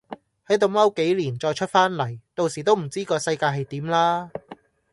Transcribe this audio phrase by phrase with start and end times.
[0.47, 4.31] 係度踎幾年再出返嚟，到時都唔知個世界係點啦